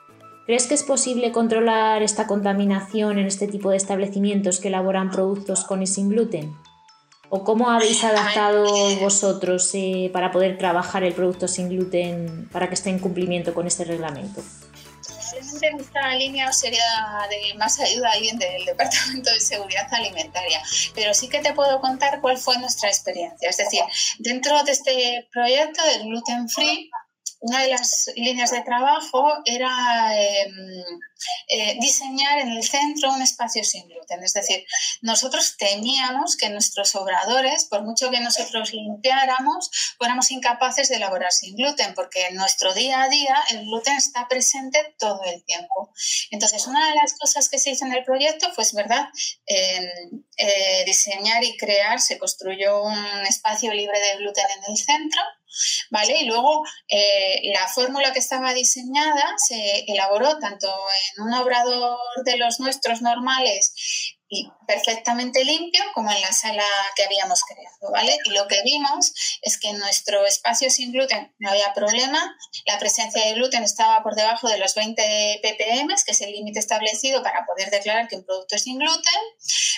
¿Crees 0.45 0.67
que 0.67 0.75
es 0.75 0.83
posible 0.83 1.31
controlar 1.31 2.03
esta 2.03 2.27
contaminación 2.27 3.17
en 3.17 3.25
este 3.25 3.47
tipo 3.47 3.71
de 3.71 3.77
establecimientos 3.77 4.59
que 4.59 4.67
elaboran 4.67 5.09
productos 5.09 5.63
con 5.63 5.81
y 5.81 5.87
sin 5.87 6.09
gluten? 6.09 6.55
¿O 7.29 7.43
cómo 7.43 7.71
habéis 7.71 8.03
adaptado 8.03 8.63
vosotros 8.97 9.71
eh, 9.73 10.11
para 10.13 10.31
poder 10.31 10.59
trabajar 10.59 11.03
el 11.03 11.13
producto 11.13 11.47
sin 11.47 11.69
gluten 11.69 12.47
para 12.51 12.67
que 12.67 12.75
esté 12.75 12.91
en 12.91 12.99
cumplimiento 12.99 13.55
con 13.55 13.65
este 13.65 13.85
reglamento? 13.85 14.43
Probablemente 15.07 15.71
nuestra 15.71 16.15
línea 16.15 16.53
sería 16.53 16.85
de 17.29 17.55
más 17.55 17.79
ayuda 17.79 18.11
alguien 18.11 18.37
del 18.37 18.65
Departamento 18.65 19.31
de 19.31 19.39
Seguridad 19.39 19.91
Alimentaria, 19.91 20.61
pero 20.93 21.15
sí 21.15 21.27
que 21.27 21.39
te 21.39 21.53
puedo 21.53 21.81
contar 21.81 22.21
cuál 22.21 22.37
fue 22.37 22.59
nuestra 22.59 22.89
experiencia. 22.89 23.49
Es 23.49 23.57
decir, 23.57 23.81
dentro 24.19 24.63
de 24.63 24.71
este 24.71 25.27
proyecto 25.33 25.83
del 25.83 26.03
Gluten 26.03 26.47
Free, 26.47 26.91
una 27.45 27.61
de 27.61 27.69
las 27.69 28.09
líneas 28.15 28.49
de 28.49 28.61
trabajo 28.61 29.23
era 29.45 30.19
em, 30.19 30.83
eh, 31.47 31.77
diseñar 31.79 32.39
en 32.39 32.49
el 32.49 32.63
centro 32.63 33.13
un 33.13 33.21
espacio 33.21 33.63
sin 33.63 33.87
gluten. 33.87 34.23
Es 34.23 34.33
decir, 34.33 34.65
nosotros 35.01 35.55
temíamos 35.57 36.37
que 36.37 36.49
nuestros 36.49 36.95
obradores, 36.95 37.65
por 37.65 37.83
mucho 37.83 38.09
que 38.09 38.19
nosotros 38.19 38.73
limpiáramos, 38.73 39.69
fuéramos 39.99 40.31
incapaces 40.31 40.89
de 40.89 40.95
elaborar 40.95 41.31
sin 41.31 41.55
gluten, 41.55 41.93
porque 41.93 42.25
en 42.27 42.35
nuestro 42.35 42.73
día 42.73 43.03
a 43.03 43.09
día 43.09 43.35
el 43.51 43.65
gluten 43.65 43.95
está 43.95 44.27
presente 44.27 44.95
todo 44.97 45.23
el 45.25 45.43
tiempo. 45.43 45.93
Entonces, 46.31 46.65
una 46.65 46.89
de 46.89 46.95
las 46.95 47.13
cosas 47.13 47.47
que 47.47 47.59
se 47.59 47.69
hizo 47.69 47.85
en 47.85 47.93
el 47.93 48.03
proyecto 48.03 48.51
fue, 48.53 48.65
¿verdad?, 48.73 49.07
em, 49.45 50.23
eh, 50.37 50.83
diseñar 50.85 51.43
y 51.43 51.55
crear, 51.57 52.01
se 52.01 52.17
construyó 52.17 52.81
un 52.81 53.25
espacio 53.27 53.71
libre 53.71 53.99
de 53.99 54.17
gluten 54.17 54.45
en 54.57 54.71
el 54.71 54.77
centro 54.77 55.21
¿vale? 55.89 56.21
Y 56.21 56.25
luego 56.25 56.63
eh, 56.87 57.41
la 57.53 57.67
fórmula 57.67 58.11
que 58.13 58.19
estaba 58.19 58.53
diseñada 58.53 59.35
se 59.37 59.85
elaboró 59.87 60.37
tanto 60.39 60.67
en 61.15 61.23
un 61.23 61.33
obrador 61.33 61.97
de 62.25 62.37
los 62.37 62.59
nuestros 62.59 63.01
normales 63.01 64.15
y 64.27 64.49
perfectamente 64.65 65.43
limpio 65.43 65.83
como 65.93 66.11
en 66.11 66.21
la 66.21 66.31
sala 66.31 66.65
que 66.95 67.03
habíamos 67.03 67.41
creado, 67.43 67.91
¿vale? 67.91 68.17
Y 68.25 68.29
lo 68.31 68.47
que 68.47 68.61
vimos 68.63 69.13
es 69.41 69.57
que 69.59 69.69
en 69.69 69.79
nuestro 69.79 70.25
espacio 70.25 70.69
sin 70.69 70.91
gluten 70.91 71.33
no 71.39 71.49
había 71.49 71.73
problema, 71.73 72.35
la 72.65 72.79
presencia 72.79 73.25
de 73.25 73.33
gluten 73.33 73.63
estaba 73.63 74.03
por 74.03 74.15
debajo 74.15 74.49
de 74.49 74.57
los 74.57 74.75
20 74.75 75.39
ppm, 75.41 75.95
que 76.05 76.11
es 76.11 76.21
el 76.21 76.31
límite 76.31 76.59
establecido 76.59 77.23
para 77.23 77.45
poder 77.45 77.69
declarar 77.69 78.07
que 78.07 78.17
un 78.17 78.25
producto 78.25 78.55
es 78.55 78.63
sin 78.63 78.77
gluten, 78.77 79.21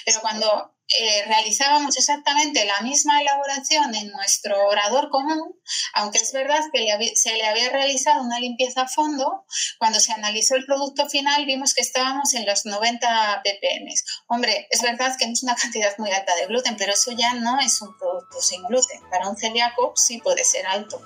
pero 0.06 0.22
cuando 0.22 0.77
eh, 1.00 1.25
realizábamos 1.25 1.98
exactamente 1.98 2.63
la 2.63 2.79
misma 2.79 3.20
elaboración 3.20 3.94
en 3.94 4.10
nuestro 4.10 4.70
orador 4.70 5.10
común, 5.10 5.53
aunque 5.94 6.20
es 6.20 6.32
verdad 6.32 6.62
que 6.72 6.88
se 7.15 7.34
le 7.34 7.46
había 7.46 7.70
realizado 7.70 8.24
una 8.24 8.39
limpieza 8.39 8.84
a 8.84 8.88
fondo, 8.88 9.46
cuando 9.79 10.00
se 10.00 10.13
analizó 10.13 10.56
el 10.56 10.65
producto 10.65 11.10
final 11.10 11.46
vimos 11.46 11.74
que 11.74 11.82
estábamos 11.82 12.34
en 12.36 12.46
los 12.46 12.65
90 12.65 13.41
ppm. 13.44 13.94
Hombre, 14.27 14.67
es 14.77 14.84
verdad 14.84 15.15
que 15.17 15.25
no 15.25 15.34
es 15.34 15.43
una 15.43 15.55
cantidad 15.55 15.98
muy 15.98 16.12
alta 16.12 16.34
de 16.39 16.48
gluten, 16.48 16.75
pero 16.77 16.93
eso 16.93 17.12
ya 17.12 17.34
no 17.34 17.60
es 17.60 17.81
un 17.81 17.98
producto 17.98 18.39
sin 18.41 18.63
gluten. 18.63 19.01
Para 19.10 19.27
un 19.27 19.36
celíaco 19.36 19.93
sí 19.96 20.19
puede 20.19 20.43
ser 20.43 20.65
alto. 20.67 21.01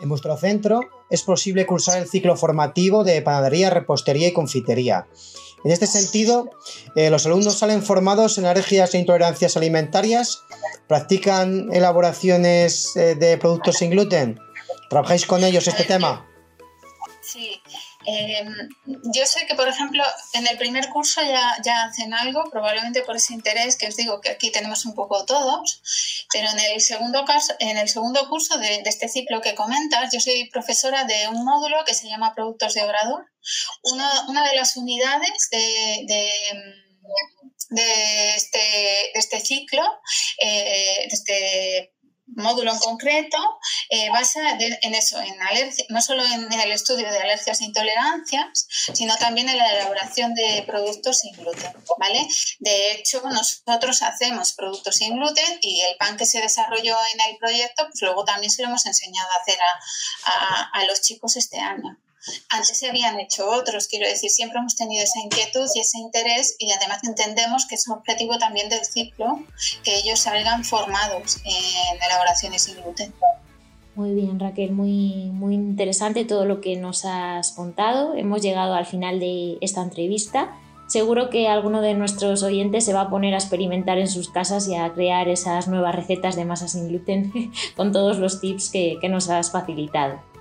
En 0.00 0.08
vuestro 0.08 0.36
centro 0.36 0.80
es 1.08 1.22
posible 1.22 1.64
cursar 1.64 1.98
el 1.98 2.08
ciclo 2.08 2.36
formativo 2.36 3.04
de 3.04 3.22
panadería, 3.22 3.70
repostería 3.70 4.28
y 4.28 4.32
confitería. 4.32 5.06
En 5.64 5.70
este 5.70 5.86
sentido, 5.86 6.50
eh, 6.94 7.08
los 7.08 7.24
alumnos 7.24 7.56
salen 7.56 7.82
formados 7.82 8.36
en 8.36 8.46
alergias 8.46 8.92
e 8.94 8.98
intolerancias 8.98 9.56
alimentarias, 9.56 10.42
practican 10.88 11.72
elaboraciones 11.72 12.94
eh, 12.96 13.14
de 13.14 13.38
productos 13.38 13.76
sin 13.76 13.90
gluten. 13.90 14.38
¿Trabajáis 14.90 15.24
con 15.24 15.42
ellos 15.44 15.66
este 15.68 15.84
tema? 15.84 16.28
Sí, 17.22 17.62
Em, 18.06 18.68
yo 19.14 19.26
sé 19.26 19.46
que, 19.46 19.54
por 19.54 19.68
ejemplo, 19.68 20.02
en 20.32 20.46
el 20.46 20.56
primer 20.58 20.88
curso 20.88 21.22
ya, 21.22 21.56
ya 21.64 21.84
hacen 21.84 22.12
algo, 22.14 22.44
probablemente 22.50 23.02
por 23.02 23.16
ese 23.16 23.34
interés 23.34 23.76
que 23.76 23.88
os 23.88 23.96
digo 23.96 24.20
que 24.20 24.30
aquí 24.30 24.50
tenemos 24.50 24.84
un 24.86 24.94
poco 24.94 25.24
todos, 25.24 25.80
pero 26.32 26.48
en 26.50 26.58
el 26.58 26.80
segundo, 26.80 27.24
caso, 27.24 27.54
en 27.58 27.78
el 27.78 27.88
segundo 27.88 28.28
curso 28.28 28.58
de, 28.58 28.82
este 28.84 29.08
ciclo 29.08 29.40
que 29.40 29.54
comentas, 29.54 30.12
yo 30.12 30.20
soy 30.20 30.48
profesora 30.50 31.04
de 31.04 31.28
un 31.28 31.44
módulo 31.44 31.84
que 31.86 31.94
se 31.94 32.08
llama 32.08 32.34
Productos 32.34 32.74
de 32.74 32.82
Obrador. 32.82 33.26
Una, 33.82 34.28
una 34.28 34.48
de 34.48 34.56
las 34.56 34.76
unidades 34.76 35.48
de, 35.50 36.06
de 37.70 38.34
este, 38.36 39.18
este, 39.18 39.40
ciclo, 39.40 39.82
eh, 40.38 41.06
de 41.08 41.14
este 41.14 41.93
módulo 42.26 42.72
en 42.72 42.78
concreto 42.78 43.38
eh, 43.90 44.10
basa 44.10 44.40
en 44.58 44.94
eso, 44.94 45.20
en 45.20 45.36
no 45.88 46.00
solo 46.00 46.24
en, 46.24 46.52
el 46.52 46.72
estudio 46.72 47.10
de 47.10 47.18
alergias 47.18 47.60
e 47.60 47.64
intolerancias, 47.64 48.66
sino 48.92 49.16
también 49.16 49.48
en 49.48 49.58
la 49.58 49.72
elaboración 49.72 50.34
de 50.34 50.64
productos 50.66 51.18
sin 51.18 51.34
gluten, 51.36 51.72
¿vale? 51.98 52.26
De 52.58 52.92
hecho, 52.92 53.22
nosotros 53.28 54.02
hacemos 54.02 54.52
productos 54.52 54.96
sin 54.96 55.16
gluten 55.16 55.58
y 55.60 55.80
el 55.82 55.96
pan 55.96 56.16
que 56.16 56.26
se 56.26 56.40
desarrolló 56.40 56.96
en 57.14 57.30
el 57.30 57.38
proyecto, 57.38 57.86
pues 57.88 58.00
luego 58.02 58.24
también 58.24 58.50
se 58.50 58.62
lo 58.62 58.68
hemos 58.68 58.86
enseñado 58.86 59.28
a 59.30 59.42
hacer 59.42 59.58
a 60.72 60.84
los 60.86 61.00
chicos 61.00 61.36
este 61.36 61.58
año. 61.58 61.98
Antes 62.48 62.78
se 62.78 62.88
habían 62.88 63.18
hecho 63.20 63.48
otros, 63.50 63.86
quiero 63.88 64.08
decir, 64.08 64.30
siempre 64.30 64.58
hemos 64.58 64.76
tenido 64.76 65.02
esa 65.02 65.20
inquietud 65.20 65.66
y 65.74 65.80
ese 65.80 65.98
interés 65.98 66.56
y 66.58 66.72
además 66.72 67.00
entendemos 67.04 67.66
que 67.66 67.74
es 67.74 67.86
un 67.88 67.98
objetivo 67.98 68.38
también 68.38 68.68
del 68.68 68.84
ciclo 68.84 69.40
que 69.82 69.96
ellos 69.96 70.20
salgan 70.20 70.64
formados 70.64 71.38
en 71.44 72.02
elaboraciones 72.02 72.62
sin 72.62 72.76
gluten. 72.76 73.14
Muy 73.94 74.12
bien, 74.12 74.40
Raquel, 74.40 74.72
muy, 74.72 75.30
muy 75.30 75.54
interesante 75.54 76.24
todo 76.24 76.44
lo 76.46 76.60
que 76.60 76.76
nos 76.76 77.04
has 77.04 77.52
contado. 77.52 78.14
Hemos 78.16 78.42
llegado 78.42 78.74
al 78.74 78.86
final 78.86 79.20
de 79.20 79.56
esta 79.60 79.82
entrevista. 79.82 80.58
Seguro 80.88 81.30
que 81.30 81.48
alguno 81.48 81.80
de 81.80 81.94
nuestros 81.94 82.42
oyentes 82.42 82.84
se 82.84 82.92
va 82.92 83.02
a 83.02 83.10
poner 83.10 83.34
a 83.34 83.38
experimentar 83.38 83.98
en 83.98 84.08
sus 84.08 84.28
casas 84.28 84.66
y 84.68 84.74
a 84.74 84.92
crear 84.92 85.28
esas 85.28 85.68
nuevas 85.68 85.94
recetas 85.94 86.34
de 86.34 86.44
masa 86.44 86.66
sin 86.66 86.88
gluten 86.88 87.32
con 87.76 87.92
todos 87.92 88.18
los 88.18 88.40
tips 88.40 88.70
que, 88.70 88.98
que 89.00 89.08
nos 89.08 89.30
has 89.30 89.52
facilitado. 89.52 90.33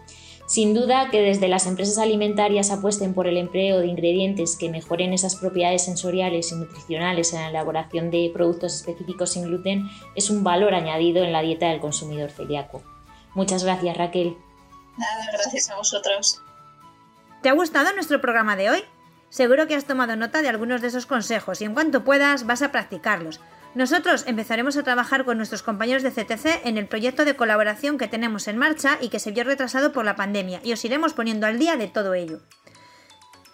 Sin 0.45 0.73
duda 0.73 1.09
que 1.09 1.21
desde 1.21 1.47
las 1.47 1.67
empresas 1.67 1.97
alimentarias 1.97 2.69
apuesten 2.69 3.13
por 3.13 3.27
el 3.27 3.37
empleo 3.37 3.79
de 3.79 3.87
ingredientes 3.87 4.57
que 4.57 4.69
mejoren 4.69 5.13
esas 5.13 5.35
propiedades 5.35 5.85
sensoriales 5.85 6.51
y 6.51 6.55
nutricionales 6.55 7.33
en 7.33 7.41
la 7.41 7.49
elaboración 7.49 8.11
de 8.11 8.29
productos 8.33 8.75
específicos 8.75 9.31
sin 9.31 9.43
gluten 9.43 9.89
es 10.15 10.29
un 10.29 10.43
valor 10.43 10.73
añadido 10.73 11.23
en 11.23 11.31
la 11.31 11.41
dieta 11.41 11.69
del 11.69 11.79
consumidor 11.79 12.29
celíaco. 12.29 12.83
Muchas 13.33 13.63
gracias 13.63 13.97
Raquel. 13.97 14.37
Nada, 14.97 15.29
gracias 15.31 15.69
a 15.69 15.77
vosotros. 15.77 16.41
¿Te 17.41 17.49
ha 17.49 17.53
gustado 17.53 17.93
nuestro 17.93 18.21
programa 18.21 18.55
de 18.55 18.69
hoy? 18.69 18.83
Seguro 19.29 19.65
que 19.67 19.75
has 19.75 19.85
tomado 19.85 20.15
nota 20.15 20.41
de 20.41 20.49
algunos 20.49 20.81
de 20.81 20.89
esos 20.89 21.05
consejos 21.05 21.61
y 21.61 21.65
en 21.65 21.73
cuanto 21.73 22.03
puedas 22.03 22.45
vas 22.45 22.61
a 22.61 22.71
practicarlos. 22.71 23.39
Nosotros 23.75 24.23
empezaremos 24.27 24.77
a 24.77 24.83
trabajar 24.83 25.25
con 25.25 25.37
nuestros 25.37 25.63
compañeros 25.63 26.03
de 26.03 26.11
CTC 26.11 26.65
en 26.65 26.77
el 26.77 26.87
proyecto 26.87 27.25
de 27.25 27.35
colaboración 27.35 27.97
que 27.97 28.07
tenemos 28.07 28.47
en 28.47 28.57
marcha 28.57 28.99
y 29.01 29.09
que 29.09 29.19
se 29.19 29.31
vio 29.31 29.43
retrasado 29.43 29.91
por 29.91 30.05
la 30.05 30.15
pandemia, 30.15 30.61
y 30.63 30.73
os 30.73 30.85
iremos 30.85 31.13
poniendo 31.13 31.47
al 31.47 31.57
día 31.57 31.75
de 31.75 31.87
todo 31.87 32.13
ello. 32.13 32.39